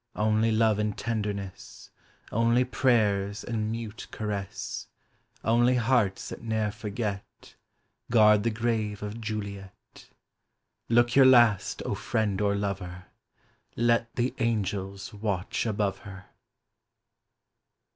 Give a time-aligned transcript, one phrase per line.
[0.15, 1.91] Only love and tenderness.
[2.31, 4.87] Only prayers and mute caress,
[5.43, 7.55] Only hearts that ne'er forget,
[8.09, 10.09] Guard the grave of Juhet.
[10.89, 13.09] Look your last, O friend or lover.
[13.75, 16.25] Let the angels watch above her